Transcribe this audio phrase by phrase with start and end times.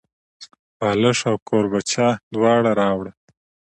[0.77, 3.11] بالښت او کوربچه دواړه راوړه.